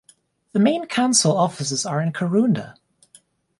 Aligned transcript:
The 0.53 0.59
main 0.59 0.87
council 0.87 1.37
offices 1.37 1.85
are 1.85 2.01
in 2.01 2.11
Karoonda. 2.11 2.73